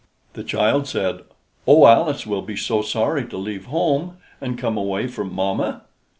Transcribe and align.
The 0.33 0.43
child 0.43 0.87
said, 0.87 1.19
"Oh, 1.67 1.85
Alice 1.85 2.25
will 2.25 2.41
be 2.41 2.55
so 2.57 2.81
sorry 2.81 3.23
to 3.27 3.37
leave 3.37 3.65
home, 3.65 4.17
and 4.41 4.57
come 4.57 4.75
away 4.75 5.05
from 5.05 5.31
mamma!" 5.31 5.83